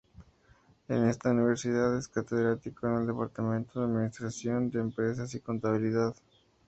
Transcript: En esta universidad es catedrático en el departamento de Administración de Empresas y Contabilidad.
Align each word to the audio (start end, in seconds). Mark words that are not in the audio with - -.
En 0.87 1.07
esta 1.07 1.29
universidad 1.29 1.95
es 1.95 2.07
catedrático 2.07 2.87
en 2.87 2.95
el 3.01 3.05
departamento 3.05 3.79
de 3.81 3.85
Administración 3.85 4.71
de 4.71 4.79
Empresas 4.79 5.35
y 5.35 5.41
Contabilidad. 5.41 6.15